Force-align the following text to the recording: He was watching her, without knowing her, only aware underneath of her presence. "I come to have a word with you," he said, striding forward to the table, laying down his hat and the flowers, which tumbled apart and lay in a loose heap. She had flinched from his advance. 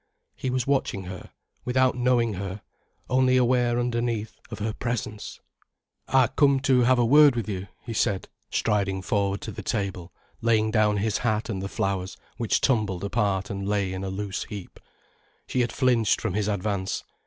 He 0.35 0.49
was 0.49 0.65
watching 0.65 1.03
her, 1.03 1.29
without 1.63 1.93
knowing 1.93 2.33
her, 2.33 2.63
only 3.07 3.37
aware 3.37 3.79
underneath 3.79 4.39
of 4.49 4.57
her 4.57 4.73
presence. 4.73 5.39
"I 6.07 6.25
come 6.25 6.59
to 6.61 6.81
have 6.81 6.97
a 6.97 7.05
word 7.05 7.35
with 7.35 7.47
you," 7.47 7.67
he 7.85 7.93
said, 7.93 8.27
striding 8.49 9.03
forward 9.03 9.41
to 9.41 9.51
the 9.51 9.61
table, 9.61 10.11
laying 10.41 10.71
down 10.71 10.97
his 10.97 11.19
hat 11.19 11.49
and 11.49 11.61
the 11.61 11.69
flowers, 11.69 12.17
which 12.37 12.61
tumbled 12.61 13.03
apart 13.03 13.51
and 13.51 13.69
lay 13.69 13.93
in 13.93 14.03
a 14.03 14.09
loose 14.09 14.45
heap. 14.45 14.79
She 15.45 15.59
had 15.61 15.71
flinched 15.71 16.19
from 16.19 16.33
his 16.33 16.47
advance. 16.47 17.03